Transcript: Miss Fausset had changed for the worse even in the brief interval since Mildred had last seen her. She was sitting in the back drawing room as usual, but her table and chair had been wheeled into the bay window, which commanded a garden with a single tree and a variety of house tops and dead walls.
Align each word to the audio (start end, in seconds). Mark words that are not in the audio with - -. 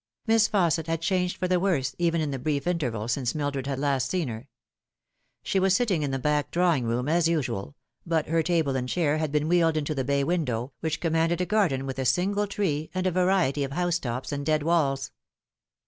Miss 0.25 0.49
Fausset 0.49 0.87
had 0.87 0.99
changed 1.03 1.37
for 1.37 1.47
the 1.47 1.59
worse 1.59 1.95
even 1.99 2.21
in 2.21 2.31
the 2.31 2.39
brief 2.39 2.65
interval 2.65 3.07
since 3.07 3.35
Mildred 3.35 3.67
had 3.67 3.77
last 3.77 4.09
seen 4.09 4.29
her. 4.29 4.47
She 5.43 5.59
was 5.59 5.75
sitting 5.75 6.01
in 6.01 6.09
the 6.09 6.17
back 6.17 6.49
drawing 6.49 6.85
room 6.85 7.07
as 7.07 7.27
usual, 7.27 7.75
but 8.03 8.25
her 8.25 8.41
table 8.41 8.75
and 8.75 8.89
chair 8.89 9.19
had 9.19 9.31
been 9.31 9.47
wheeled 9.47 9.77
into 9.77 9.93
the 9.93 10.03
bay 10.03 10.23
window, 10.23 10.73
which 10.79 11.01
commanded 11.01 11.39
a 11.39 11.45
garden 11.45 11.85
with 11.85 11.99
a 11.99 12.05
single 12.05 12.47
tree 12.47 12.89
and 12.95 13.05
a 13.05 13.11
variety 13.11 13.63
of 13.63 13.73
house 13.73 13.99
tops 13.99 14.31
and 14.31 14.43
dead 14.43 14.63
walls. 14.63 15.11